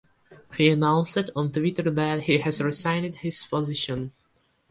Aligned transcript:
He 0.57 0.67
announced 0.71 1.29
on 1.35 1.51
Twitter 1.51 1.91
that 1.91 2.21
he 2.21 2.39
has 2.39 2.59
resigned 2.59 3.13
his 3.13 3.43
position. 3.43 4.11